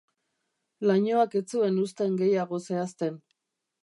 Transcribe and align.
Lainoak 0.91 1.37
ez 1.39 1.43
zuen 1.53 1.77
uzten 1.83 2.15
gehiago 2.23 2.59
zehazten. 2.69 3.21